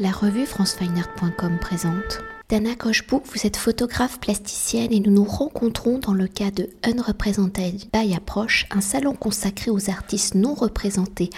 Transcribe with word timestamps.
La 0.00 0.12
revue 0.12 0.46
francefineart.com 0.46 1.58
présente. 1.60 2.20
Dana 2.48 2.76
Kochbouk, 2.76 3.24
vous 3.26 3.48
êtes 3.48 3.56
photographe 3.56 4.20
plasticienne 4.20 4.92
et 4.92 5.00
nous 5.00 5.10
nous 5.10 5.24
rencontrons 5.24 5.98
dans 5.98 6.14
le 6.14 6.28
cas 6.28 6.52
de 6.52 6.70
Unrepresented 6.84 7.82
by 7.92 8.14
Approach, 8.14 8.68
un 8.70 8.80
salon 8.80 9.14
consacré 9.14 9.72
aux 9.72 9.90
artistes 9.90 10.36
non 10.36 10.54
représentés 10.54 11.30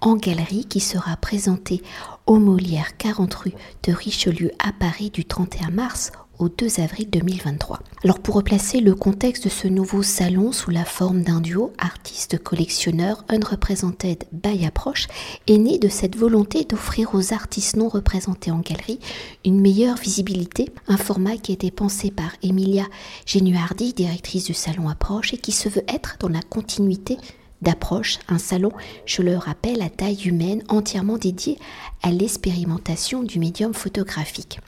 en 0.00 0.16
galerie 0.16 0.64
qui 0.64 0.80
sera 0.80 1.16
présenté 1.16 1.80
au 2.26 2.40
Molière 2.40 2.96
40 2.96 3.32
rue 3.34 3.54
de 3.84 3.92
Richelieu 3.92 4.50
à 4.58 4.72
Paris 4.72 5.10
du 5.10 5.24
31 5.24 5.70
mars 5.70 6.10
au 6.38 6.48
2 6.48 6.80
avril 6.80 7.10
2023. 7.10 7.80
Alors 8.04 8.20
pour 8.20 8.36
replacer 8.36 8.80
le 8.80 8.94
contexte 8.94 9.44
de 9.44 9.48
ce 9.48 9.68
nouveau 9.68 10.02
salon 10.02 10.52
sous 10.52 10.70
la 10.70 10.84
forme 10.84 11.22
d'un 11.22 11.40
duo 11.40 11.72
artiste-collectionneur 11.78 13.24
Unrepresented 13.28 14.24
by 14.32 14.64
Approach 14.66 15.06
est 15.46 15.58
né 15.58 15.78
de 15.78 15.88
cette 15.88 16.16
volonté 16.16 16.64
d'offrir 16.64 17.14
aux 17.14 17.32
artistes 17.32 17.76
non 17.76 17.88
représentés 17.88 18.50
en 18.50 18.58
galerie 18.58 19.00
une 19.44 19.60
meilleure 19.60 19.96
visibilité, 19.96 20.70
un 20.86 20.96
format 20.96 21.36
qui 21.36 21.52
a 21.52 21.54
été 21.54 21.70
pensé 21.70 22.10
par 22.10 22.30
Emilia 22.42 22.84
Genuardi, 23.26 23.92
directrice 23.92 24.44
du 24.44 24.54
salon 24.54 24.88
Approche 24.88 25.34
et 25.34 25.38
qui 25.38 25.52
se 25.52 25.68
veut 25.68 25.84
être 25.88 26.16
dans 26.20 26.28
la 26.28 26.42
continuité 26.42 27.18
d'approche, 27.62 28.18
un 28.28 28.38
salon, 28.38 28.70
je 29.04 29.22
le 29.22 29.36
rappelle, 29.36 29.82
à 29.82 29.90
taille 29.90 30.28
humaine, 30.28 30.62
entièrement 30.68 31.18
dédié 31.18 31.58
à 32.02 32.10
l'expérimentation 32.10 33.22
du 33.22 33.38
médium 33.38 33.74
photographique. 33.74 34.60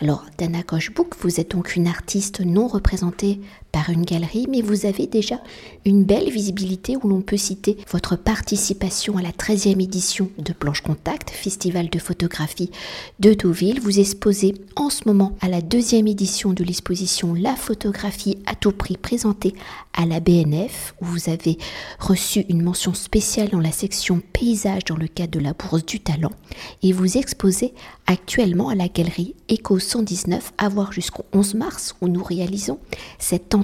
Alors, 0.00 0.24
Dana 0.38 0.62
Kochbook, 0.62 1.16
vous 1.20 1.40
êtes 1.40 1.50
donc 1.50 1.74
une 1.74 1.88
artiste 1.88 2.40
non 2.40 2.68
représentée 2.68 3.40
par 3.72 3.90
une 3.90 4.04
galerie, 4.04 4.46
mais 4.48 4.60
vous 4.60 4.86
avez 4.86 5.06
déjà 5.06 5.40
une 5.84 6.04
belle 6.04 6.30
visibilité 6.30 6.96
où 6.96 7.08
l'on 7.08 7.20
peut 7.20 7.36
citer 7.36 7.76
votre 7.90 8.16
participation 8.16 9.16
à 9.16 9.22
la 9.22 9.30
13e 9.30 9.82
édition 9.82 10.30
de 10.38 10.52
Planche 10.52 10.80
Contact, 10.80 11.30
festival 11.30 11.90
de 11.90 11.98
photographie 11.98 12.70
de 13.20 13.34
Deauville. 13.34 13.80
Vous 13.80 14.00
exposez 14.00 14.54
en 14.76 14.90
ce 14.90 15.02
moment 15.06 15.36
à 15.40 15.48
la 15.48 15.60
deuxième 15.60 16.06
édition 16.06 16.52
de 16.52 16.64
l'exposition 16.64 17.34
La 17.34 17.56
photographie 17.56 18.38
à 18.46 18.54
tout 18.54 18.72
prix 18.72 18.96
présentée 18.96 19.54
à 19.92 20.06
la 20.06 20.20
BNF, 20.20 20.94
où 21.00 21.06
vous 21.06 21.28
avez 21.28 21.58
reçu 21.98 22.44
une 22.48 22.62
mention 22.62 22.94
spéciale 22.94 23.48
dans 23.50 23.60
la 23.60 23.72
section 23.72 24.22
paysage 24.32 24.84
dans 24.84 24.96
le 24.96 25.08
cadre 25.08 25.32
de 25.32 25.40
la 25.40 25.52
Bourse 25.52 25.84
du 25.84 26.00
Talent. 26.00 26.32
Et 26.82 26.92
vous 26.92 27.18
exposez 27.18 27.74
actuellement 28.06 28.68
à 28.68 28.74
la 28.74 28.88
galerie 28.88 29.34
Eco 29.50 29.78
119 29.78 30.52
à 30.58 30.68
voir 30.68 30.92
jusqu'au 30.92 31.24
11 31.32 31.54
mars 31.54 31.94
où 32.00 32.08
nous 32.08 32.22
réalisons 32.22 32.78
cet 33.18 33.54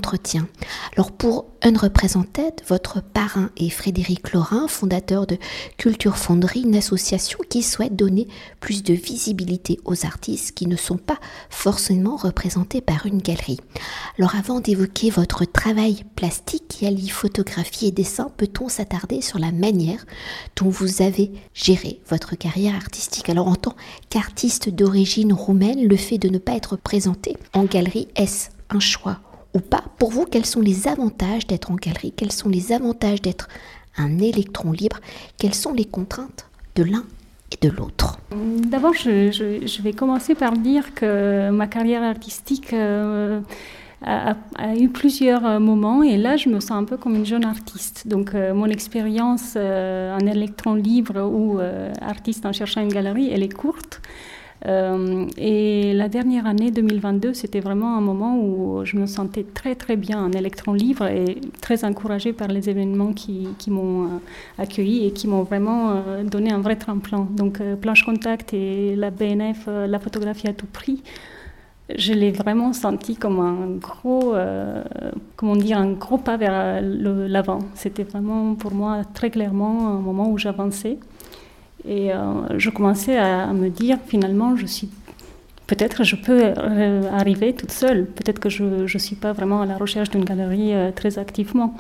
Alors 0.97 1.13
pour 1.13 1.47
Unrepresented, 1.63 2.63
votre 2.69 3.03
parrain 3.03 3.51
est 3.57 3.71
Frédéric 3.71 4.33
Laurin, 4.33 4.69
fondateur 4.69 5.27
de 5.27 5.39
Culture 5.77 6.17
Fonderie, 6.17 6.63
une 6.63 6.77
association 6.77 7.39
qui 7.49 7.63
souhaite 7.63 7.97
donner 7.97 8.29
plus 8.61 8.83
de 8.83 8.95
visibilité 8.95 9.81
aux 9.85 10.05
artistes 10.05 10.53
qui 10.53 10.67
ne 10.67 10.77
sont 10.77 10.97
pas 10.97 11.19
forcément 11.51 12.17
représentés 12.17 12.81
par 12.81 13.07
une 13.07 13.19
galerie. 13.19 13.61
Alors 14.19 14.37
avant 14.37 14.61
d'évoquer 14.61 15.11
votre 15.11 15.45
travail 15.45 16.05
plastique 16.17 16.69
qui 16.69 16.87
allie 16.87 17.09
photographie 17.09 17.87
et 17.87 17.93
dessin, 17.93 18.31
peut-on 18.37 18.69
s'attarder 18.69 19.21
sur 19.21 19.39
la 19.39 19.53
manière 19.53 20.05
dont 20.57 20.69
vous 20.69 21.03
avez 21.03 21.33
géré 21.55 22.01
votre 22.09 22.37
carrière 22.37 22.75
artistique? 22.75 23.29
Alors 23.29 23.49
en 23.49 23.57
tant 23.57 23.77
qu'artiste 24.11 24.71
d'origine 24.71 25.33
roumaine, 25.33 25.87
le 25.87 25.97
fait 25.97 26.19
de 26.19 26.29
ne 26.29 26.39
pas 26.39 26.57
être 26.57 26.77
présenté 26.77 27.37
en 27.53 27.65
galerie, 27.65 28.09
est-ce 28.17 28.51
un 28.71 28.81
choix 28.81 29.21
ou 29.55 29.61
pas 29.61 29.85
Pour 29.99 30.11
vous, 30.11 30.25
quels 30.25 30.47
sont 30.47 30.61
les 30.61 30.89
avantages 30.89 31.47
d'être 31.47 31.71
en 31.71 31.77
galerie 31.77 32.13
Quels 32.13 32.33
sont 32.33 32.49
les 32.49 32.73
avantages 32.73 33.23
d'être 33.23 33.49
un 33.97 34.19
électron 34.19 34.73
libre 34.73 34.99
Quelles 35.39 35.55
sont 35.55 35.73
les 35.73 35.85
contraintes 35.85 36.47
de 36.75 36.83
l'un 36.83 37.05
et 37.53 37.67
de 37.67 37.73
l'autre 37.73 38.19
D'abord, 38.33 38.95
je, 38.95 39.83
vais 39.83 39.93
commencer 39.93 40.35
par 40.35 40.53
dire 40.53 40.95
que 40.95 41.51
ma 41.51 41.67
carrière 41.67 42.03
artistique 42.03 42.73
euh, 42.73 43.41
a, 44.03 44.35
eu 44.77 44.89
plusieurs 44.89 45.61
moments 45.61 46.03
et 46.03 46.17
là, 46.17 46.37
je 46.37 46.49
me 46.49 46.59
sens 46.59 46.73
un 46.73 46.85
peu 46.85 46.97
comme 46.97 47.15
une 47.15 47.27
jeune 47.27 47.45
artiste. 47.45 48.09
Donc, 48.09 48.35
euh, 48.35 48.53
mon 48.55 48.67
expérience 48.67 49.55
euh, 49.57 50.17
en 50.17 50.27
électron 50.27 50.75
libre 50.75 51.23
ou 51.23 51.61
artiste 52.01 52.45
en 52.45 52.53
cherchant 52.53 52.81
une 52.81 52.93
galerie, 52.93 53.31
elle 53.33 53.43
est 53.43 53.55
courte. 53.55 54.01
Euh, 54.67 55.27
et 55.37 55.93
la 55.93 56.09
dernière 56.09 56.47
année 56.47 56.71
2022, 56.71 57.35
c'était 57.35 57.61
vraiment 57.61 57.97
un 57.97 58.01
moment 58.01 58.39
où 58.39 58.85
je 58.85 58.97
me 58.97 59.07
sentais 59.07 59.45
très 59.45 59.75
très 59.75 59.97
bien 59.97 60.25
en 60.25 60.33
électron 60.33 60.73
libre 60.73 61.07
et 61.07 61.39
très 61.61 61.85
encouragée 61.85 62.33
par 62.33 62.49
les 62.49 62.71
événements 62.71 63.13
qui, 63.13 63.49
m'ont 63.69 64.05
euh, 64.05 64.09
accueilli 64.59 65.07
et 65.07 65.13
qui 65.13 65.29
m'ont 65.29 65.43
vraiment 65.43 65.91
euh, 65.91 66.25
donné 66.25 66.51
un 66.51 66.61
vrai 66.61 66.77
tremplin. 66.77 67.29
Donc 67.31 67.61
Planche 67.81 68.05
Contact 68.05 68.55
et 68.55 68.97
la 68.97 69.11
BNF, 69.11 69.67
la 69.67 69.99
photographie 69.99 70.49
à 70.49 70.55
tout 70.55 70.67
prix, 70.67 71.03
je 71.95 72.15
l'ai 72.15 72.31
vraiment 72.31 72.73
senti 72.73 73.17
comme 73.17 73.41
un 73.41 73.77
gros, 73.77 74.35
comment 75.37 75.57
dire, 75.57 75.77
un 75.77 75.93
gros 75.93 76.17
pas 76.17 76.39
vers 76.39 76.81
l'avant. 76.83 77.59
C'était 77.75 78.05
vraiment 78.05 78.55
pour 78.55 78.73
moi 78.73 79.03
très 79.13 79.29
clairement 79.29 79.89
un 79.89 80.01
moment 80.01 80.31
où 80.31 80.39
j'avançais. 80.39 80.99
Et 81.87 82.13
euh, 82.13 82.59
je 82.59 82.71
commençais 82.71 83.17
à, 83.17 83.53
me 83.53 83.69
dire, 83.69 83.99
finalement, 84.07 84.57
je 84.57 84.67
suis 84.67 84.89
peut-être 85.67 86.05
je 86.05 86.17
peux 86.17 86.53
euh, 86.57 87.11
arriver 87.11 87.55
toute 87.55 87.71
seule. 87.73 88.07
Peut-être 88.07 88.39
que 88.39 88.49
je 88.49 88.65
ne 88.65 88.99
suis 88.99 89.17
pas 89.17 89.33
vraiment 89.33 89.63
à 89.63 89.67
la 89.67 89.77
recherche 89.77 90.11
d'une 90.11 90.25
galerie 90.25 90.75
euh, 90.75 90.91
très 90.93 91.19
activement. 91.19 91.75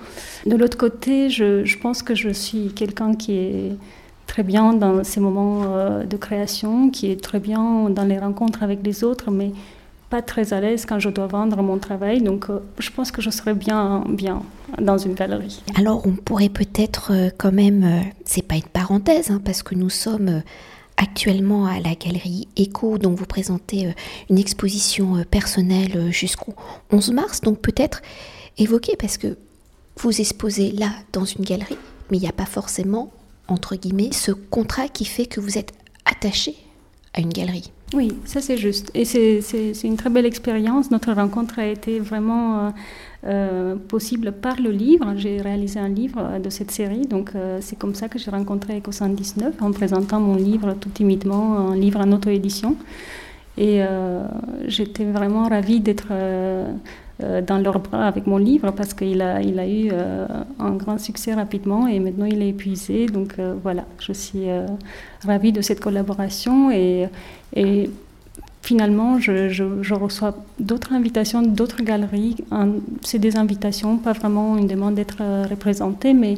De 0.47 0.57
l'autre 0.57 0.77
côté, 0.77 1.31
je, 1.31 1.79
pense 1.79 2.03
que 2.03 2.15
je 2.15 2.31
suis 2.31 2.73
quelqu'un 2.75 3.15
qui 3.15 3.33
est 3.37 3.77
très 4.27 4.43
bien 4.43 4.73
dans 4.73 5.05
ces 5.05 5.21
moments 5.21 5.65
de 6.03 6.17
création, 6.17 6.91
qui 6.91 7.11
est 7.11 7.23
très 7.23 7.41
bien 7.41 7.91
dans 7.91 8.05
les 8.05 8.19
rencontres 8.19 8.63
avec 8.63 8.81
les 8.83 9.05
autres, 9.05 9.31
mais 9.31 9.53
pas 10.15 10.23
très 10.23 10.53
à 10.53 10.61
l'aise 10.61 10.87
quand 10.87 11.01
je 11.01 11.09
dois 11.09 11.27
vendre 11.27 11.61
mon 11.61 11.77
travail. 11.79 12.23
Donc, 12.23 12.49
euh, 12.49 12.61
je 12.79 12.89
pense 12.93 13.11
que 13.11 13.21
je 13.21 13.31
serais 13.31 13.53
bien, 13.53 14.05
bien 14.09 14.45
dans 14.81 14.97
une 14.97 15.15
galerie. 15.15 15.61
Alors, 15.75 16.07
on 16.07 16.13
pourrait 16.13 16.51
peut-être 16.51 17.11
euh, 17.13 17.31
quand 17.37 17.51
même, 17.51 17.83
euh, 17.83 18.01
c'est 18.25 18.47
pas 18.47 18.55
une 18.55 18.63
parenthèse, 18.63 19.33
hein, 19.33 19.41
parce 19.45 19.65
que 19.65 19.75
nous 19.75 19.91
sommes 19.91 20.43
actuellement 20.97 21.67
à 21.67 21.81
la 21.81 21.97
galerie 21.97 22.47
Echo, 22.57 22.97
dont 22.97 23.13
vous 23.13 23.27
présentez 23.27 23.93
une 24.31 24.39
exposition 24.39 25.25
personnelle 25.29 26.13
jusqu'au 26.13 26.55
11 26.93 27.11
mars. 27.11 27.41
Donc, 27.41 27.59
peut-être 27.59 28.01
évoquer, 28.57 28.95
parce 28.95 29.19
que 29.19 29.37
vous 29.97 30.21
exposez 30.21 30.71
là 30.71 30.91
dans 31.13 31.25
une 31.25 31.45
galerie, 31.45 31.79
mais 32.13 32.19
il 32.19 32.21
n'y 32.21 32.29
a 32.29 32.33
pas 32.33 32.47
forcément, 32.47 33.11
entre 33.49 33.75
guillemets, 33.75 34.13
ce 34.13 34.31
contrat 34.31 34.87
qui 34.87 35.07
fait 35.07 35.27
que 35.27 35.41
vous 35.41 35.59
êtes 35.59 35.73
attaché 36.05 36.55
à 37.15 37.21
une 37.21 37.33
galerie. 37.33 37.73
Oui, 37.95 38.13
ça 38.25 38.41
c'est 38.41 38.57
juste. 38.57 38.91
Et 38.95 39.05
c'est 39.05 39.85
une 39.85 39.97
très 39.97 40.11
belle 40.11 40.27
expérience. 40.27 40.91
Notre 40.91 41.13
rencontre 41.13 41.61
a 41.61 41.67
été 41.67 42.01
vraiment 42.01 42.59
euh, 42.59 42.71
euh, 43.27 43.77
possible 43.77 44.33
par 44.33 44.61
le 44.61 44.71
livre. 44.71 45.15
J'ai 45.17 45.41
réalisé 45.41 45.79
un 45.79 45.89
livre 45.89 46.19
euh, 46.21 46.39
de 46.41 46.51
cette 46.51 46.73
série. 46.73 47.07
Donc 47.07 47.33
c'est 47.61 47.79
comme 47.79 47.95
ça 47.95 48.09
que 48.09 48.19
j'ai 48.19 48.33
rencontré 48.33 48.79
Eco 48.79 48.91
119 48.91 49.63
en 49.63 49.71
présentant 49.71 50.19
mon 50.19 50.35
livre 50.35 50.75
tout 50.81 50.89
timidement, 50.89 51.71
un 51.71 51.77
livre 51.77 52.01
en 52.01 52.11
auto-édition. 52.11 52.77
Et 53.57 53.83
j'étais 54.67 55.05
vraiment 55.05 55.49
ravie 55.49 55.81
d'être 55.81 56.09
euh, 57.23 57.41
dans 57.41 57.59
leurs 57.59 57.79
bras 57.79 58.09
avec 58.09 58.27
mon 58.27 58.39
livre 58.39 58.73
parce 58.73 58.93
qu'il 58.93 59.23
a, 59.23 59.41
il 59.41 59.61
a 59.61 59.69
eu 59.69 59.91
euh, 59.93 60.27
un 60.59 60.73
grand 60.73 60.99
succès 60.99 61.33
rapidement 61.33 61.87
et 61.87 62.01
maintenant 62.01 62.25
il 62.25 62.43
est 62.43 62.49
épuisé. 62.49 63.07
Donc 63.07 63.37
euh, 63.39 63.55
voilà, 63.63 63.85
je 64.01 64.13
suis 64.13 64.47
ravie 65.25 65.53
de 65.53 65.61
cette 65.61 65.79
collaboration 65.79 66.73
et, 66.73 67.09
et 67.55 67.89
finalement 68.63 69.21
je, 69.21 69.49
je, 69.49 69.65
je 69.81 69.95
reçois 69.95 70.35
d'autres 70.59 70.93
invitations 70.93 71.43
d'autres 71.43 71.85
galeries. 71.85 72.37
C'est 73.03 73.21
des 73.21 73.37
invitations, 73.37 73.97
pas 73.97 74.13
vraiment 74.13 74.59
une 74.59 74.67
demande 74.67 74.97
d'être 74.97 75.23
représentée, 75.49 76.15
mais 76.15 76.35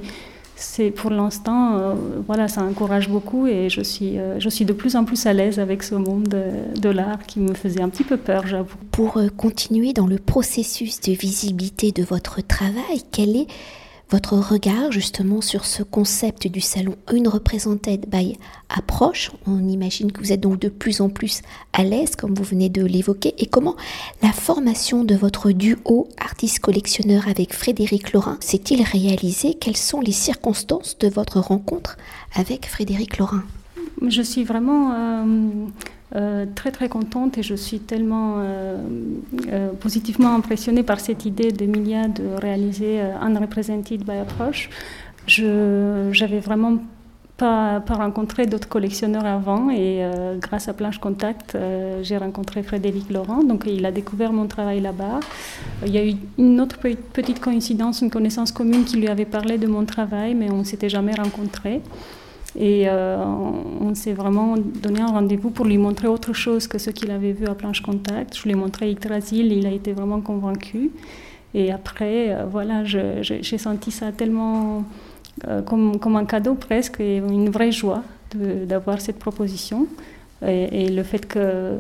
c'est 0.59 0.91
pour 0.91 1.11
l'instant, 1.11 1.77
euh, 1.77 1.95
voilà, 2.27 2.49
ça 2.49 2.63
encourage 2.63 3.11
beaucoup 3.11 3.47
et 3.47 3.69
je 3.69 3.83
suis, 3.83 4.19
euh, 4.19 4.41
je 4.41 4.49
suis 4.49 4.65
de 4.65 4.73
plus 4.73 4.97
en 4.97 5.05
plus 5.05 5.27
à 5.27 5.35
l'aise 5.35 5.61
avec 5.61 5.83
ce 5.83 5.95
monde 5.95 6.29
de, 6.29 6.81
de 6.81 6.89
l'art 6.89 7.23
qui 7.27 7.41
me 7.41 7.53
faisait 7.53 7.83
un 7.83 7.91
petit 7.91 8.05
peu 8.05 8.17
peur, 8.17 8.47
j'avoue. 8.47 8.79
Pour 8.91 9.19
euh, 9.19 9.29
continuer 9.29 9.93
dans 9.93 10.07
le 10.07 10.17
processus 10.19 10.99
de 11.03 11.13
visibilité 11.13 11.93
de 11.93 12.03
votre 12.03 12.41
travail, 12.41 13.03
quel 13.13 13.37
est 13.37 13.47
votre 14.11 14.35
regard 14.35 14.93
justement 14.93 15.41
sur 15.41 15.65
ce 15.65 15.83
concept 15.83 16.47
du 16.47 16.61
salon 16.61 16.95
Une 17.13 17.27
Represented 17.27 18.07
by 18.09 18.39
Approche. 18.69 19.33
On 19.47 19.69
imagine 19.69 20.13
que 20.13 20.21
vous 20.21 20.33
êtes 20.33 20.41
donc 20.41 20.61
de 20.61 20.69
plus 20.69 21.01
en 21.01 21.09
plus 21.09 21.43
à 21.73 21.83
l'aise, 21.83 22.15
comme 22.15 22.35
vous 22.35 22.45
venez 22.45 22.69
de 22.69 22.85
l'évoquer, 22.85 23.35
et 23.39 23.47
comment 23.47 23.77
la 24.23 24.33
formation 24.33 25.05
de 25.05 25.15
votre 25.15 25.51
duo 25.51 26.09
artiste-collectionneur 26.19 27.29
avec 27.29 27.53
Frédéric 27.53 28.13
Laurin 28.13 28.39
s'est-il 28.41 28.83
réalisé 28.83 29.55
Quelles 29.55 29.77
sont 29.77 30.01
les 30.01 30.13
circonstances 30.13 30.97
de 30.99 31.09
votre 31.09 31.41
rencontre 31.41 31.97
avec 32.35 32.67
Frédéric 32.67 33.19
Laurin 33.19 33.43
Je 34.07 34.23
suis 34.23 34.45
vraiment 34.45 34.93
euh, 34.93 35.67
euh, 36.17 36.47
très 36.55 36.71
très 36.71 36.89
contente 36.89 37.37
et 37.37 37.43
je 37.43 37.55
suis 37.55 37.79
tellement 37.79 38.37
euh, 38.39 38.79
euh, 39.53 39.69
positivement 39.73 40.35
impressionnée 40.35 40.83
par 40.83 40.99
cette 40.99 41.27
idée 41.27 41.53
d'Emilia 41.53 42.09
de 42.09 42.23
réaliser 42.41 43.01
Unrepresented 43.21 44.03
by 44.03 44.17
Approach. 44.19 44.71
J'avais 45.27 46.39
vraiment 46.39 46.79
pas, 47.37 47.81
pas 47.81 47.95
rencontré 47.95 48.47
d'autres 48.47 48.69
collectionneurs 48.69 49.27
avant 49.27 49.69
et 49.71 50.09
grâce 50.41 50.69
à 50.69 50.73
Planche 50.73 50.99
Contact, 50.99 51.59
j'ai 52.03 52.17
rencontré 52.17 52.63
Frédéric 52.63 53.11
Laurent. 53.11 53.43
Donc 53.43 53.65
il 53.67 53.85
a 53.85 53.91
découvert 53.91 54.33
mon 54.33 54.47
travail 54.47 54.81
là-bas. 54.81 55.21
Il 55.85 55.93
y 55.93 55.99
a 55.99 56.07
eu 56.07 56.15
une 56.39 56.61
autre 56.61 56.79
petite 57.13 57.41
coïncidence, 57.41 58.01
une 58.01 58.11
connaissance 58.11 58.53
commune 58.53 58.85
qui 58.85 58.97
lui 58.97 59.09
avait 59.09 59.27
parlé 59.27 59.59
de 59.59 59.67
mon 59.67 59.85
travail, 59.85 60.35
mais 60.35 60.51
on 60.51 60.59
ne 60.59 60.65
s'était 60.65 60.89
jamais 60.89 61.15
rencontrés. 61.15 61.83
Et 62.59 62.85
euh, 62.89 63.23
on, 63.81 63.95
s'est 63.95 64.15
vraiment 64.15 64.57
donné 64.57 65.01
un 65.01 65.09
rendez-vous 65.09 65.51
pour 65.51 65.67
lui 65.67 65.77
montrer 65.77 66.09
autre 66.09 66.33
chose 66.33 66.67
que 66.67 66.79
ce 66.79 66.91
qu'il 66.91 67.11
avait 67.11 67.33
vu 67.33 67.47
à 67.47 67.55
Planche 67.55 67.83
Contact. 67.83 68.37
Je 68.37 68.45
lui 68.45 68.53
ai 68.53 68.55
montré 68.55 68.91
Yggdrasil, 68.91 69.53
il 69.53 69.67
a 69.67 69.71
été 69.71 69.93
vraiment 69.93 70.21
convaincu. 70.21 70.91
Et 71.55 71.71
après, 71.71 72.37
voilà, 72.51 72.85
j'ai 72.85 73.59
senti 73.59 73.91
ça 73.91 74.11
tellement 74.13 74.85
euh, 75.47 75.61
comme, 75.61 76.17
un 76.17 76.25
cadeau 76.25 76.55
presque 76.55 76.99
et 77.01 77.19
une 77.19 77.51
vraie 77.51 77.73
joie 77.73 78.03
d'avoir 78.35 79.01
cette 79.01 79.19
proposition. 79.19 79.87
Et, 80.47 80.89
le 80.89 81.03
fait 81.03 81.27
que, 81.27 81.77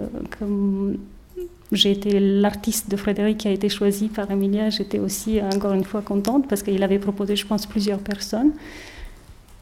j'ai 1.72 1.90
été 1.90 2.20
l'artiste 2.20 2.90
de 2.90 2.96
Frédéric 2.96 3.38
qui 3.38 3.48
a 3.48 3.50
été 3.50 3.68
choisi 3.68 4.08
par 4.08 4.30
Emilia, 4.30 4.70
j'étais 4.70 4.98
aussi 4.98 5.40
encore 5.42 5.72
une 5.72 5.84
fois 5.84 6.00
contente 6.00 6.48
parce 6.48 6.62
qu'il 6.62 6.82
avait 6.82 6.98
proposé, 6.98 7.34
je 7.34 7.46
pense, 7.46 7.66
plusieurs 7.66 7.98
personnes. 7.98 8.52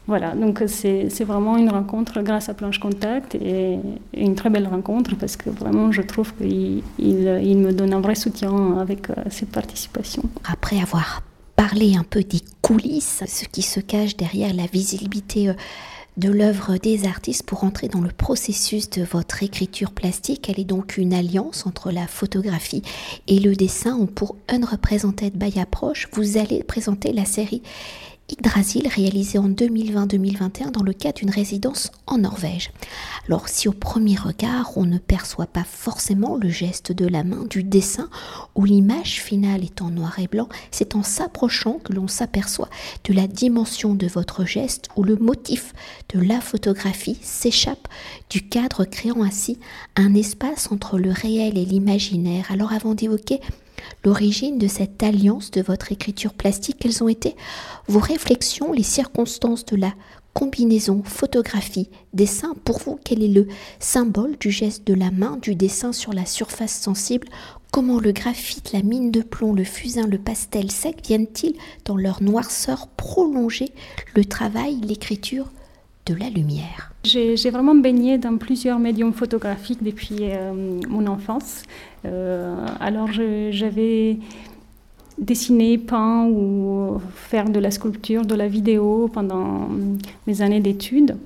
Voilà, 0.07 0.35
donc 0.35 0.63
c'est 0.67 1.23
vraiment 1.23 1.57
une 1.57 1.69
rencontre 1.69 2.21
grâce 2.21 2.47
à 2.49 2.53
Planche 2.53 2.79
Contact 2.79 3.35
et, 3.35 3.79
une 4.13 4.35
très 4.35 4.49
belle 4.49 4.67
rencontre 4.67 5.15
parce 5.15 5.35
que 5.35 5.49
vraiment 5.49 5.91
je 5.91 6.01
trouve 6.01 6.33
qu'il 6.35 6.83
il, 6.99 7.39
il, 7.43 7.57
me 7.57 7.71
donne 7.71 7.93
un 7.93 8.01
vrai 8.01 8.15
soutien 8.15 8.77
avec 8.79 9.09
euh, 9.09 9.15
cette 9.29 9.49
participation. 9.49 10.23
Après 10.51 10.79
avoir 10.79 11.23
parler 11.55 11.95
un 11.95 12.03
peu 12.03 12.23
des 12.23 12.41
coulisses, 12.61 13.23
ce 13.27 13.45
qui 13.45 13.61
se 13.61 13.79
cache 13.79 14.17
derrière 14.17 14.53
la 14.53 14.65
visibilité 14.67 15.49
euh, 15.49 15.53
de 16.17 16.29
l'œuvre 16.29 16.77
des 16.77 17.05
artistes 17.05 17.43
pour 17.43 17.63
entrer 17.63 17.87
dans 17.87 18.01
le 18.01 18.09
processus 18.09 18.89
de 18.89 19.03
votre 19.03 19.43
écriture 19.43 19.91
plastique. 19.91 20.49
Elle 20.49 20.59
est 20.59 20.65
donc 20.65 20.97
une 20.97 21.13
alliance 21.13 21.65
entre 21.65 21.91
la 21.91 22.07
photographie 22.07 22.83
et 23.27 23.39
le 23.39 23.55
dessin 23.55 24.05
pour 24.15 24.35
Unrepresented 24.47 25.33
by 25.33 25.59
Approach, 25.59 26.07
vous 26.13 26.37
allez 26.37 26.63
présenter 26.63 27.11
la 27.11 27.25
série 27.25 27.61
Yggdrasil 28.27 28.87
réalisé 28.87 29.37
en 29.37 29.49
2020-2021 29.49 30.71
dans 30.71 30.81
le 30.81 30.93
cadre 30.93 31.19
d'une 31.19 31.29
résidence 31.29 31.91
en 32.07 32.17
Norvège. 32.17 32.71
Alors 33.27 33.47
si 33.47 33.67
au 33.67 33.71
premier 33.71 34.15
regard 34.15 34.75
on 34.77 34.85
ne 34.85 34.97
perçoit 34.97 35.45
pas 35.45 35.63
forcément 35.63 36.35
le 36.35 36.49
geste 36.49 36.91
de 36.91 37.05
la 37.05 37.23
main 37.23 37.45
du 37.47 37.63
dessin 37.63 38.09
où 38.55 38.65
l'image 38.65 39.21
finale 39.21 39.63
est 39.63 39.81
en 39.81 39.91
noir 39.91 40.17
et 40.17 40.27
blanc, 40.27 40.49
c'est 40.71 40.95
en 40.95 41.03
s'approchant 41.03 41.79
que 41.83 41.93
l'on 41.93 42.07
s'aperçoit 42.07 42.69
de 43.03 43.13
la 43.13 43.27
dimension 43.27 43.93
de 43.93 44.07
votre 44.07 44.43
geste 44.43 44.89
où 44.95 45.03
le 45.03 45.17
motif 45.17 45.73
de 46.09 46.19
la 46.19 46.41
photographie 46.41 47.19
s'échappe 47.21 47.87
du 48.31 48.47
cadre 48.47 48.85
créant 48.85 49.21
ainsi 49.21 49.59
un 49.95 50.15
espace 50.15 50.71
entre 50.71 50.97
le 50.97 51.11
réel 51.11 51.59
et 51.59 51.65
l'imaginaire. 51.65 52.51
Alors 52.51 52.73
avant 52.73 52.95
d'évoquer 52.95 53.39
l'origine 54.05 54.59
de 54.59 54.67
cette 54.67 55.01
alliance 55.01 55.51
de 55.51 55.61
votre 55.61 55.91
écriture 55.91 56.33
plastique, 56.33 56.77
quelles 56.79 57.03
ont 57.03 57.07
été 57.07 57.35
vos 57.87 57.99
réflexions, 57.99 58.71
les 58.71 58.83
circonstances 58.83 59.65
de 59.65 59.75
la 59.75 59.93
combinaison 60.33 61.01
photographie-dessin 61.03 62.53
Pour 62.63 62.79
vous, 62.79 62.99
quel 63.03 63.23
est 63.23 63.29
le 63.29 63.47
symbole 63.79 64.37
du 64.37 64.51
geste 64.51 64.85
de 64.85 64.93
la 64.93 65.09
main, 65.09 65.37
du 65.41 65.55
dessin 65.55 65.91
sur 65.91 66.13
la 66.13 66.25
surface 66.25 66.73
sensible? 66.73 67.27
Comment 67.71 67.99
le 67.99 68.11
graphite, 68.11 68.71
la 68.73 68.83
mine 68.83 69.11
de 69.11 69.21
plomb, 69.21 69.53
le 69.53 69.63
fusain, 69.63 70.07
le 70.07 70.19
pastel 70.19 70.71
sec 70.71 71.01
viennent-ils, 71.05 71.55
dans 71.85 71.97
leur 71.97 72.21
noirceur, 72.21 72.87
prolonger 72.87 73.71
le 74.15 74.23
travail, 74.23 74.79
l'écriture 74.81 75.47
de 76.05 76.13
la 76.13 76.29
lumière 76.29 76.91
J'ai 77.03 77.49
vraiment 77.49 77.75
baigné 77.75 78.17
dans 78.17 78.37
plusieurs 78.37 78.77
médiums 78.79 79.13
photographiques 79.13 79.83
depuis 79.83 80.17
euh, 80.21 80.79
mon 80.87 81.07
enfance. 81.07 81.63
Euh, 82.05 82.65
alors 82.79 83.09
j'avais 83.11 84.17
dessiné, 85.17 85.77
peint 85.77 86.27
ou 86.27 86.99
faire 87.15 87.49
de 87.49 87.59
la 87.59 87.71
sculpture, 87.71 88.25
de 88.25 88.35
la 88.35 88.47
vidéo 88.47 89.09
pendant 89.11 89.69
mes 90.27 90.41
années 90.41 90.59
d'études. 90.59 91.17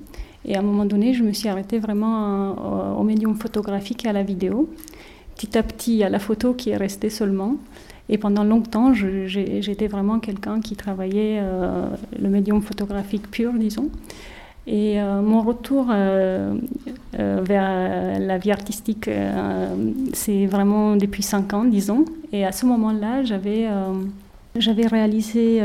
Et 0.46 0.56
à 0.56 0.60
un 0.60 0.62
moment 0.62 0.86
donné, 0.86 1.12
je 1.12 1.22
me 1.22 1.32
suis 1.34 1.48
arrêtée 1.48 1.78
vraiment 1.78 2.24
euh, 2.24 2.94
au 2.94 3.02
médium 3.02 3.36
photographique 3.36 4.06
et 4.06 4.08
à 4.08 4.14
la 4.14 4.22
vidéo. 4.22 4.70
Petit 5.36 5.58
à 5.58 5.62
petit, 5.62 6.02
à 6.02 6.08
la 6.08 6.18
photo 6.18 6.54
qui 6.54 6.70
est 6.70 6.76
restée 6.76 7.10
seulement. 7.10 7.56
Et 8.08 8.18
pendant 8.18 8.44
longtemps, 8.44 8.92
j'étais 8.92 9.86
vraiment 9.86 10.18
quelqu'un 10.18 10.60
qui 10.60 10.74
travaillait 10.74 11.40
le 11.40 12.28
médium 12.28 12.60
photographique 12.60 13.30
pur, 13.30 13.52
disons. 13.52 13.88
Et 14.66 15.00
euh, 15.00 15.22
mon 15.22 15.42
retour 15.42 15.86
euh, 15.90 16.54
euh, 17.18 17.40
vers 17.42 18.20
la 18.20 18.38
vie 18.38 18.52
artistique, 18.52 19.08
c'est 20.12 20.46
vraiment 20.46 20.96
depuis 20.96 21.22
cinq 21.22 21.54
ans, 21.54 21.64
disons. 21.64 22.04
Et 22.32 22.44
à 22.44 22.52
ce 22.52 22.66
moment-là, 22.66 23.24
j'avais, 23.24 23.68
j'avais 24.56 24.86
réalisé 24.86 25.62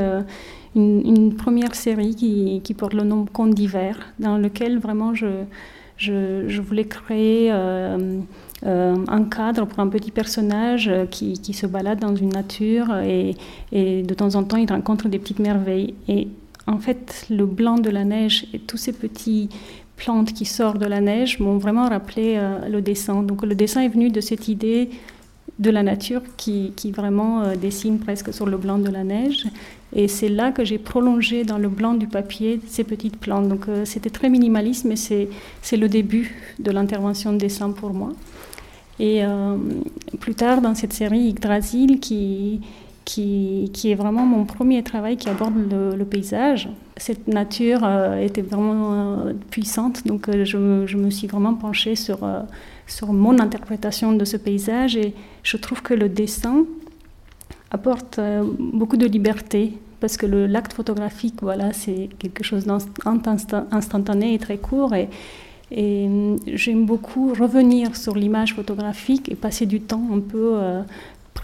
une, 0.75 1.35
première 1.35 1.75
série 1.75 2.15
qui, 2.15 2.73
porte 2.73 2.93
le 2.93 3.03
nom 3.03 3.25
Conte 3.31 3.53
d'hiver, 3.53 3.99
dans 4.19 4.37
lequel 4.37 4.79
vraiment 4.79 5.13
je, 5.13 5.43
je, 5.97 6.47
je 6.47 6.61
voulais 6.61 6.85
créer 6.85 7.51
un 7.51 9.23
cadre 9.29 9.65
pour 9.65 9.79
un 9.79 9.87
petit 9.87 10.11
personnage 10.11 10.89
qui, 11.11 11.33
qui, 11.33 11.53
se 11.53 11.67
balade 11.67 11.99
dans 11.99 12.15
une 12.15 12.29
nature 12.29 12.95
et, 12.97 13.35
et, 13.71 14.01
de 14.03 14.13
temps 14.13 14.35
en 14.35 14.43
temps 14.43 14.57
il 14.57 14.71
rencontre 14.71 15.09
des 15.09 15.19
petites 15.19 15.39
merveilles. 15.39 15.93
Et 16.07 16.29
en 16.67 16.79
fait, 16.79 17.27
le 17.29 17.45
blanc 17.45 17.77
de 17.77 17.89
la 17.89 18.03
neige 18.03 18.47
et 18.53 18.59
tous 18.59 18.77
ces 18.77 18.91
petits 18.93 19.49
plantes 19.97 20.33
qui 20.33 20.45
sortent 20.45 20.79
de 20.79 20.85
la 20.85 21.01
neige 21.01 21.39
m'ont 21.39 21.57
vraiment 21.57 21.87
rappelé 21.87 22.35
euh, 22.37 22.67
le 22.67 22.81
dessin. 22.81 23.21
Donc 23.23 23.43
le 23.43 23.55
dessin 23.55 23.81
est 23.81 23.87
venu 23.87 24.09
de 24.09 24.21
cette 24.21 24.47
idée 24.47 24.89
de 25.59 25.69
la 25.69 25.83
nature 25.83 26.21
qui, 26.35 26.73
vraiment 26.91 27.43
euh, 27.43 27.55
dessine 27.55 27.99
presque 27.99 28.33
sur 28.33 28.45
le 28.45 28.57
blanc 28.57 28.77
de 28.77 28.89
la 28.89 29.03
neige. 29.03 29.45
Et 29.93 30.07
c'est 30.07 30.27
là 30.27 30.51
que 30.51 30.65
j'ai 30.65 30.79
prolongé 30.79 31.43
dans 31.43 31.57
le 31.57 31.69
blanc 31.69 31.93
du 31.93 32.07
papier 32.07 32.59
ces 32.67 32.83
petites 32.83 33.17
plantes. 33.17 33.47
Donc 33.47 33.69
euh, 33.69 33.85
c'était 33.85 34.09
très 34.09 34.29
minimaliste, 34.29 34.85
mais 34.85 34.95
c'est 34.97 35.77
le 35.77 35.87
début 35.87 36.35
de 36.59 36.71
l'intervention 36.71 37.31
de 37.31 37.37
dessin 37.37 37.71
pour 37.71 37.93
moi. 37.93 38.11
Et 38.97 39.23
plus 40.21 40.35
tard, 40.35 40.61
dans 40.61 40.73
cette 40.73 40.93
série 40.93 41.27
Yggdrasil, 41.27 41.99
qui, 41.99 42.61
qui, 43.05 43.69
est 43.85 43.95
vraiment 43.95 44.25
mon 44.25 44.45
premier 44.45 44.83
travail 44.83 45.15
qui 45.15 45.29
aborde 45.29 45.53
le, 45.71 46.03
paysage. 46.05 46.67
Cette 46.97 47.27
nature 47.27 47.81
euh, 47.83 48.19
était 48.19 48.41
vraiment 48.41 48.93
euh, 48.93 49.33
puissante, 49.51 50.05
donc 50.05 50.27
euh, 50.27 50.43
je, 50.43 50.57
me, 50.57 51.09
suis 51.09 51.27
vraiment 51.27 51.53
penchée 51.53 51.95
sur, 51.95 52.27
sur 52.87 53.13
mon 53.13 53.39
interprétation 53.39 54.13
de 54.13 54.25
ce 54.25 54.37
paysage 54.37 54.97
et 54.97 55.13
je 55.43 55.57
trouve 55.57 55.81
que 55.81 55.93
le 55.93 56.09
dessin 56.09 56.65
apporte 57.71 58.19
beaucoup 58.59 58.97
de 58.97 59.05
liberté 59.05 59.73
parce 59.99 60.17
que 60.17 60.25
l'acte 60.25 60.73
photographique, 60.73 61.35
voilà, 61.41 61.73
c'est 61.73 62.09
quelque 62.19 62.43
chose 62.43 62.65
d'instantané 62.65 64.33
et 64.33 64.39
très 64.39 64.57
court 64.57 64.93
et, 64.93 65.09
et 65.71 66.07
j'aime 66.53 66.85
beaucoup 66.85 67.33
revenir 67.33 67.95
sur 67.95 68.15
l'image 68.15 68.53
photographique 68.53 69.29
et 69.31 69.35
passer 69.35 69.65
du 69.65 69.81
temps 69.81 70.07
un 70.13 70.19
peu 70.19 70.57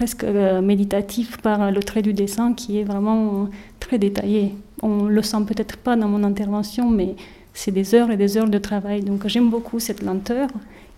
presque 0.01 0.24
euh, 0.24 0.62
méditatif 0.63 1.38
par 1.38 1.72
le 1.72 1.79
trait 1.79 2.01
du 2.01 2.12
dessin 2.12 2.53
qui 2.53 2.79
est 2.79 2.84
vraiment 2.84 3.48
très 3.79 4.00
détaillé. 4.00 4.55
On 4.81 5.03
le 5.03 5.22
sent 5.22 5.43
peut-être 5.48 5.77
pas 5.77 5.96
dans 5.96 6.08
mon 6.08 6.24
intervention, 6.24 6.89
mais 6.89 7.15
c'est 7.53 7.70
des 7.70 7.93
heures 7.93 8.10
et 8.10 8.17
des 8.17 8.36
heures 8.36 8.50
de 8.50 8.58
travail. 8.58 9.01
Donc 9.01 9.27
j'aime 9.27 9.51
beaucoup 9.51 9.79
cette 9.79 10.01
lenteur 10.01 10.50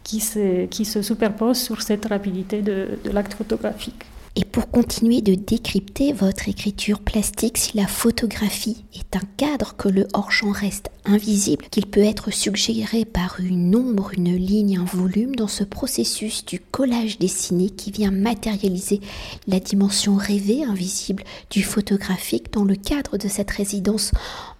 qui 0.06 0.22
se, 0.22 0.68
qui 0.68 0.86
se 0.86 1.02
superpose 1.02 1.58
sur 1.58 1.82
cette 1.82 2.06
rapidité 2.06 2.62
de 2.62 2.88
l'acte 3.12 3.34
photographique. 3.34 4.06
Et 4.36 4.46
pour 4.46 4.72
continuer 4.72 5.22
de 5.22 5.36
décrypter 5.36 6.12
votre 6.12 6.50
écriture 6.50 7.02
plastique, 7.02 7.60
si 7.60 7.78
la 7.78 7.86
photographie 7.86 8.84
est 8.96 9.16
un 9.16 9.22
cadre, 9.38 9.76
que 9.76 9.88
le 9.88 10.08
hors-champ 10.14 10.52
reste 10.52 10.90
invisible, 11.06 11.66
qu'il 11.70 11.86
peut 11.86 12.04
être 12.04 12.32
suggéré 12.32 13.06
par 13.06 13.40
une 13.40 13.76
ombre, 13.76 14.12
une 14.18 14.36
ligne, 14.36 14.80
un 14.80 14.86
volume, 14.86 15.36
dans 15.36 15.48
ce 15.48 15.64
processus 15.64 16.46
du 16.46 16.60
collage 16.60 17.20
dessiné 17.20 17.70
qui 17.70 17.92
vient 17.92 18.10
matérialiser 18.10 19.02
la 19.48 19.60
dimension 19.60 20.16
rêvée, 20.16 20.64
invisible 20.64 21.24
du 21.52 21.62
photographique 21.62 22.52
dans 22.54 22.64
le 22.64 22.76
cadre 22.76 23.18
de 23.20 23.28
cette 23.28 23.52
résidence 23.52 24.12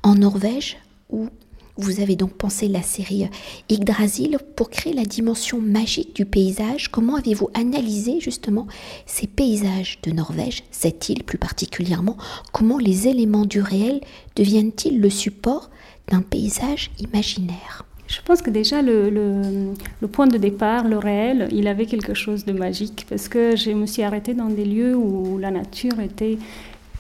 en 0.04 0.14
Norvège 0.14 0.78
où 1.10 1.30
vous 1.78 2.02
avez 2.02 2.16
donc 2.16 2.34
pensé 2.34 2.68
la 2.68 2.84
série 2.84 3.28
Yggdrasil 3.70 4.38
pour 4.56 4.70
créer 4.70 4.94
la 4.94 5.06
dimension 5.06 5.60
magique 5.60 6.16
du 6.16 6.26
paysage. 6.26 6.90
Comment 6.90 7.16
avez-vous 7.16 7.50
analysé 7.56 8.20
justement 8.20 8.68
ces 9.06 9.26
paysages 9.26 10.00
de 10.04 10.12
Norvège, 10.12 10.64
cette 10.70 11.10
île 11.10 11.24
plus 11.24 11.40
particulièrement? 11.40 12.18
Comment 12.52 12.78
les 12.78 13.08
éléments 13.08 13.46
du 13.46 13.60
réel 13.60 14.02
deviennent-ils 14.36 15.00
le 15.00 15.10
support 15.10 15.72
d'un 16.10 16.22
paysage 16.22 16.92
imaginaire? 17.00 17.86
Je 18.08 18.22
pense 18.24 18.44
que 18.44 18.52
déjà 18.52 18.84
le, 18.84 19.10
le, 19.10 20.08
point 20.08 20.28
de 20.28 20.38
départ, 20.38 20.88
le 20.88 20.98
réel, 20.98 21.48
il 21.52 21.68
avait 21.68 21.88
quelque 21.88 22.14
chose 22.14 22.46
de 22.46 22.54
magique 22.54 23.08
parce 23.10 23.28
que 23.28 23.56
je 23.56 23.72
me 23.72 23.88
suis 23.88 24.04
arrêtée 24.04 24.36
dans 24.36 24.50
des 24.50 24.66
lieux 24.66 24.96
où 24.96 25.40
la 25.40 25.50
nature 25.50 26.00
était 26.00 26.38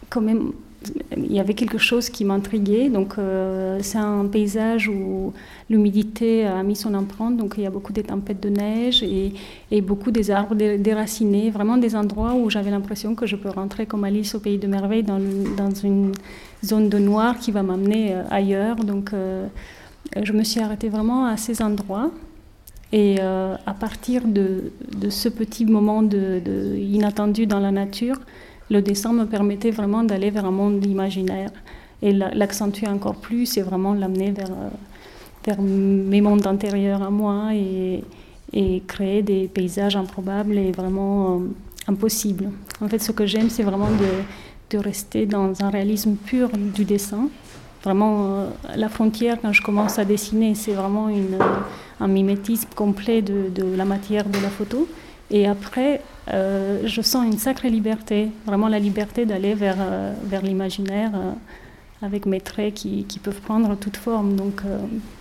quand 0.10 0.22
même 0.22 0.53
il 1.16 1.32
y 1.32 1.40
avait 1.40 1.54
quelque 1.54 1.78
chose 1.78 2.10
qui 2.10 2.25
m'intriguait. 2.25 2.90
Donc, 2.90 3.16
euh, 3.18 3.80
c'est 3.82 3.98
un 3.98 4.25
paysage 4.25 4.88
où 4.88 5.34
l'humidité 5.70 6.46
a 6.46 6.63
mis 6.63 6.75
son 6.75 6.94
empreinte. 6.94 7.38
Donc, 7.38 7.56
il 7.58 7.63
y 7.63 7.68
a 7.68 7.70
beaucoup 7.70 7.94
de 7.94 8.02
tempêtes 8.02 8.42
de 8.42 8.50
neige 8.50 9.04
et, 9.04 9.82
beaucoup 9.82 10.12
des 10.12 10.32
arbres 10.32 10.56
déracinés. 10.56 11.50
Vraiment 11.50 11.78
des 11.78 11.96
endroits 11.96 12.34
où 12.36 12.50
j'avais 12.50 12.72
l'impression 12.72 13.16
que 13.16 13.25
je 13.25 13.36
peux 13.36 13.50
rentrer 13.50 13.86
comme 13.86 14.04
Alice 14.04 14.36
au 14.36 14.40
pays 14.40 14.58
de 14.58 14.68
merveille 14.68 15.04
dans, 15.04 15.20
une 15.84 16.12
zone 16.63 16.90
de 16.90 17.00
noir 17.00 17.38
qui 17.40 17.52
va 17.52 17.63
m'amener 17.63 18.13
euh, 18.13 18.24
ailleurs. 18.30 18.78
Donc, 18.78 19.13
euh, 19.13 19.48
je 20.22 20.34
me 20.34 20.44
suis 20.44 20.60
arrêtée 20.60 20.90
vraiment 20.90 21.25
à 21.25 21.38
ces 21.38 21.62
endroits. 21.62 22.12
Et 22.96 23.20
à 23.20 23.74
partir 23.74 24.22
de, 24.24 24.72
ce 25.10 25.28
petit 25.28 25.66
moment 25.66 26.04
de 26.04 26.78
inattendu 26.78 27.48
dans 27.48 27.60
la 27.60 27.72
nature, 27.72 28.20
le 28.70 28.82
dessin 28.82 29.13
me 29.13 29.25
permettait 29.25 29.72
vraiment 29.72 30.03
d'aller 30.03 30.29
vers 30.29 30.46
un 30.46 30.51
monde 30.51 30.86
imaginaire 30.86 31.51
et 32.01 32.12
l'accentuer 32.12 32.88
encore 32.88 33.15
plus 33.15 33.58
et 33.58 33.62
vraiment 33.62 33.93
l'amener 33.93 34.32
vers, 34.32 34.51
euh, 34.51 35.62
mes 35.62 36.22
mondes 36.22 36.46
intérieurs 36.48 37.01
à 37.01 37.10
moi 37.10 37.53
et, 37.53 38.03
créer 38.88 39.24
des 39.24 39.48
paysages 39.48 39.96
improbables 39.96 40.58
et 40.58 40.72
vraiment 40.72 41.38
euh, 41.38 41.39
impossibles. 41.88 42.51
En 42.82 42.88
fait, 42.88 43.00
ce 43.00 43.12
que 43.12 43.25
j'aime, 43.25 43.50
c'est 43.50 43.63
vraiment 43.63 43.89
de, 43.89 44.77
rester 44.77 45.27
dans 45.27 45.53
un 45.62 45.70
réalisme 45.70 46.15
pur 46.15 46.50
du 46.50 46.84
dessin. 46.84 47.29
Vraiment, 47.84 48.25
euh, 48.25 48.48
la 48.75 48.89
frontière, 48.89 49.38
quand 49.39 49.53
je 49.53 49.62
commence 49.62 50.00
à 50.00 50.05
dessiner, 50.05 50.55
c'est 50.55 50.72
vraiment 50.72 51.10
un 52.00 52.08
mimétisme 52.08 52.70
complet 52.75 53.22
de 53.22 53.75
la 53.75 53.86
matière 53.86 54.25
de 54.25 54.39
la 54.39 54.50
photo. 54.50 54.88
Et 55.34 55.48
après, 55.48 56.00
euh, 56.32 56.84
je 56.86 57.02
sens 57.02 57.25
une 57.25 57.40
sacrée 57.40 57.72
liberté, 57.72 58.30
vraiment 58.46 58.68
la 58.68 58.78
liberté 58.78 59.25
d'aller 59.25 59.56
vers, 59.56 59.78
euh, 59.80 60.13
vers 60.25 60.44
l'imaginaire 60.44 61.10
euh, 61.16 61.32
avec 62.04 62.28
mes 62.28 62.40
traits 62.40 62.75
qui, 62.75 63.04
qui, 63.06 63.18
peuvent 63.18 63.42
prendre 63.42 63.75
toute 63.75 63.98
forme. 63.98 64.36
Donc 64.36 64.62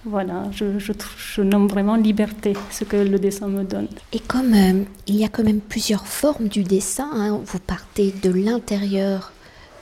voilà, 0.04 0.50
je, 0.52 1.40
nomme 1.40 1.66
vraiment 1.66 1.96
liberté, 1.96 2.52
ce 2.70 2.84
que 2.84 2.96
le 2.96 3.18
dessin 3.18 3.48
me 3.48 3.64
donne. 3.64 3.88
Et 4.12 4.18
comme 4.18 4.54
il 5.06 5.16
y 5.16 5.24
a 5.24 5.28
quand 5.28 5.44
même 5.44 5.60
plusieurs 5.60 6.06
formes 6.06 6.48
du 6.48 6.62
dessin, 6.62 7.08
hein, 7.14 7.40
vous 7.42 7.60
partez 7.60 8.12
de 8.22 8.30
l'intérieur 8.30 9.32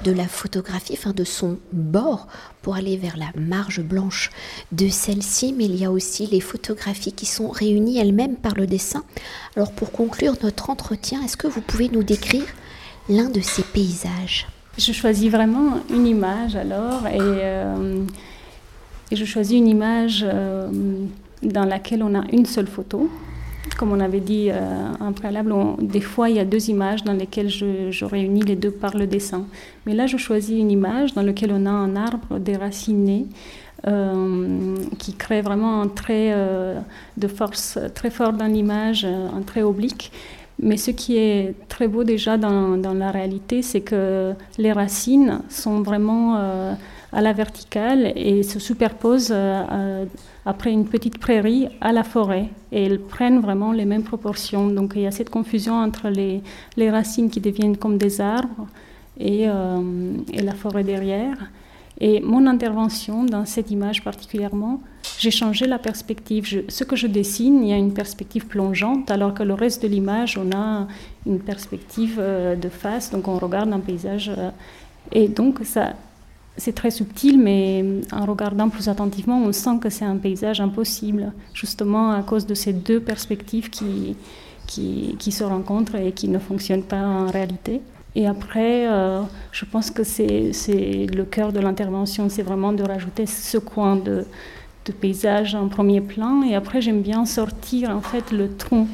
de 0.05 0.13
la 0.13 0.27
photographie, 0.27 0.95
enfin 0.97 1.13
de 1.13 1.25
son 1.25 1.59
bord, 1.73 2.27
pour 2.63 2.77
aller 2.77 2.97
vers 2.97 3.17
la 3.17 3.31
marge 3.39 3.81
blanche 3.83 4.31
de 4.73 4.89
celle-ci, 4.89 5.55
mais 5.57 5.65
il 5.65 5.77
y 5.77 5.85
a 5.85 5.91
aussi 5.91 6.27
les 6.27 6.41
photographies 6.41 7.13
qui 7.13 7.27
sont 7.27 7.49
réunies 7.49 7.99
elles-mêmes 7.99 8.37
par 8.37 8.55
le 8.55 8.67
dessin. 8.67 9.05
Alors 9.57 9.73
pour 9.73 9.93
conclure 9.93 10.35
notre 10.43 10.71
entretien, 10.71 11.23
est-ce 11.23 11.37
que 11.37 11.47
vous 11.47 11.61
pouvez 11.61 11.89
nous 11.89 12.03
décrire 12.03 12.47
l'un 13.09 13.29
de 13.29 13.41
ces 13.41 13.63
paysages? 13.63 14.47
Je 14.79 14.93
choisis 14.93 15.31
vraiment 15.31 15.81
une 15.91 16.07
image 16.07 16.57
alors, 16.57 17.07
et, 17.07 17.19
euh, 17.21 18.05
je 19.13 19.25
choisis 19.25 19.59
une 19.59 19.69
image 19.69 20.25
euh, 20.27 20.69
dans 21.43 21.65
laquelle 21.65 22.03
on 22.03 22.15
a 22.15 22.25
une 22.33 22.47
seule 22.47 22.69
photo 22.69 23.11
comme 23.79 23.93
on 23.93 24.01
avait 24.01 24.21
dit 24.21 24.49
euh, 24.51 24.93
en 25.01 25.13
préalable, 25.13 25.55
des 25.81 26.01
fois 26.01 26.31
il 26.31 26.37
y 26.37 26.39
a 26.39 26.45
deux 26.45 26.71
images 26.71 27.05
dans 27.05 27.13
lesquelles 27.13 27.49
je, 27.49 28.05
réunis 28.05 28.43
les 28.43 28.57
deux 28.57 28.71
par 28.71 28.97
le 28.97 29.07
dessin. 29.07 29.47
Mais 29.87 29.95
là, 29.95 30.07
je 30.07 30.17
choisis 30.17 30.59
une 30.59 30.71
image 30.71 31.15
dans 31.15 31.23
laquelle 31.23 31.53
on 31.53 31.67
a 31.67 31.71
un 31.71 31.97
arbre 31.97 32.39
déraciné 32.39 33.27
euh, 33.87 34.77
qui 34.99 35.15
crée 35.15 35.41
vraiment 35.41 35.81
un 35.81 35.89
trait 35.89 36.31
euh, 36.33 36.79
de 37.17 37.29
force 37.29 37.79
très 37.95 38.11
fort 38.11 38.33
dans 38.33 38.47
l'image, 38.47 39.05
un 39.05 39.43
trait 39.43 39.63
oblique. 39.63 40.13
Mais 40.63 40.77
ce 40.77 40.91
qui 40.91 41.17
est 41.17 41.55
très 41.69 41.89
beau 41.89 42.05
déjà 42.05 42.37
dans, 42.37 42.77
la 42.77 43.11
réalité, 43.11 43.63
c'est 43.63 43.81
que 43.81 44.35
les 44.59 44.73
racines 44.73 45.41
sont 45.49 45.81
vraiment 45.81 46.37
euh, 46.37 46.75
à 47.13 47.23
la 47.23 47.33
verticale 47.33 48.13
et 48.15 48.43
se 48.43 48.59
superposent 48.59 49.33
euh, 49.33 50.05
après 50.45 50.71
une 50.71 50.87
petite 50.87 51.19
prairie 51.19 51.69
à 51.81 51.93
la 51.93 52.05
forêt. 52.05 52.49
Et 52.73 52.85
elles 52.85 53.01
prennent 53.01 53.41
vraiment 53.41 53.73
les 53.73 53.87
mêmes 53.87 54.03
proportions. 54.03 54.69
Donc 54.69 54.93
il 54.97 55.03
y 55.03 55.07
a 55.07 55.11
cette 55.11 55.31
confusion 55.31 55.75
entre 55.75 56.09
les, 56.09 56.43
les 56.77 56.91
racines 56.91 57.31
qui 57.31 57.41
deviennent 57.41 57.79
comme 57.79 57.97
des 57.97 58.21
arbres 58.21 58.67
et, 59.19 59.49
euh, 59.49 60.13
et 60.33 60.43
la 60.43 60.55
forêt 60.55 60.85
derrière. 60.85 61.39
Et 62.01 62.21
mon 62.21 62.47
intervention 62.47 63.25
dans 63.25 63.45
cette 63.45 63.71
image 63.71 64.03
particulièrement, 64.03 64.81
j'ai 65.19 65.31
changé 65.31 65.67
la 65.67 65.79
perspective. 65.79 66.65
Ce 66.69 66.85
que 66.85 66.97
je 66.97 67.07
dessine, 67.07 67.63
il 67.63 67.69
y 67.69 67.73
a 67.75 67.77
une 67.77 67.93
perspective 67.93 68.47
plongeante, 68.47 69.11
alors 69.11 69.35
que 69.35 69.43
le 69.43 69.53
reste 69.53 69.83
de 69.83 69.89
l'image, 69.89 70.39
on 70.39 70.51
a 70.57 70.87
une 71.27 71.41
perspective 71.41 72.17
euh, 72.19 72.57
de 72.57 72.71
face, 72.71 73.11
donc 73.11 73.29
on 73.29 73.37
regarde 73.39 73.71
un 73.73 73.81
paysage. 73.81 74.31
Euh, 74.31 74.51
et 75.13 75.29
donc 75.29 75.61
ça, 75.65 75.93
c'est 76.57 76.75
très 76.75 76.91
subtil, 76.91 77.39
mais 77.39 77.85
en 78.13 78.25
regardant 78.25 78.71
plus 78.71 78.89
attentivement, 78.89 79.39
on 79.39 79.53
sent 79.53 79.79
que 79.83 79.91
c'est 79.91 80.07
un 80.07 80.17
paysage 80.17 80.61
impossible, 80.63 81.33
justement 81.53 82.13
à 82.13 82.23
cause 82.23 82.47
de 82.47 82.55
ces 82.55 82.73
deux 82.73 83.01
perspectives 83.01 83.69
qui, 83.69 84.17
qui 84.67 85.33
se 85.33 85.45
rencontrent 85.45 85.97
et 85.97 86.13
qui 86.13 86.29
ne 86.29 86.39
fonctionnent 86.39 86.85
pas 86.85 87.03
en 87.03 87.27
réalité. 87.27 87.83
Et 88.17 88.27
après, 88.27 88.89
euh, 88.89 89.23
je 89.53 89.65
pense 89.65 89.91
que 89.91 90.03
c'est 90.03 90.53
le 91.07 91.25
cœur 91.25 91.53
de 91.53 91.61
l'intervention, 91.61 92.29
c'est 92.29 92.43
vraiment 92.43 92.73
de 92.73 92.83
rajouter 92.83 93.27
ce 93.27 93.59
coin 93.59 93.97
de, 93.97 94.25
paysage 95.01 95.55
en 95.55 95.69
premier 95.69 96.01
plan. 96.01 96.43
Et 96.43 96.57
après, 96.57 96.81
j'aime 96.81 97.01
bien 97.01 97.25
sortir 97.25 97.91
en 97.91 98.01
fait 98.01 98.33
le 98.33 98.53
tronc 98.57 98.89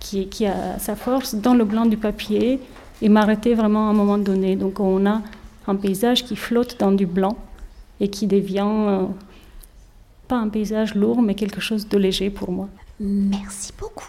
qui, 0.00 0.26
qui 0.26 0.44
a 0.44 0.76
sa 0.80 0.96
force 0.96 1.36
dans 1.36 1.54
le 1.54 1.64
blanc 1.64 1.86
du 1.86 1.96
papier 1.96 2.58
et 3.00 3.08
m'arrêter 3.08 3.54
vraiment 3.54 3.86
à 3.86 3.90
un 3.90 3.94
moment 3.94 4.18
donné. 4.18 4.56
Donc 4.56 4.80
on 4.80 5.06
a 5.06 5.22
un 5.68 5.76
paysage 5.76 6.24
qui 6.24 6.34
flotte 6.34 6.80
dans 6.80 6.90
du 6.90 7.06
blanc 7.06 7.36
et 8.00 8.08
qui 8.08 8.26
devient 8.26 8.66
euh, 8.66 9.04
pas 10.26 10.36
un 10.36 10.48
paysage 10.48 10.94
lourd, 10.94 11.22
mais 11.22 11.34
quelque 11.34 11.60
chose 11.60 11.88
de 11.88 11.98
léger 11.98 12.30
pour 12.30 12.50
moi. 12.50 12.68
Merci 12.98 13.72
beaucoup. 13.78 14.08